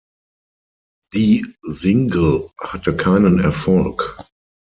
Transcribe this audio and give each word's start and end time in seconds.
Die 1.13 1.45
Single 1.61 2.47
hatte 2.59 2.95
keinen 2.97 3.37
Erfolg. 3.39 4.17